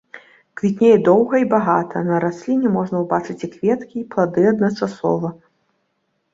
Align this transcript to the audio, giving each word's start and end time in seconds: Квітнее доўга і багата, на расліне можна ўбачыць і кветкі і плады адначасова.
Квітнее 0.61 0.93
доўга 1.07 1.35
і 1.43 1.47
багата, 1.51 1.97
на 2.09 2.17
расліне 2.25 2.73
можна 2.79 2.95
ўбачыць 3.03 3.37
і 3.45 3.53
кветкі 3.55 3.95
і 4.03 4.09
плады 4.17 4.51
адначасова. 4.57 5.35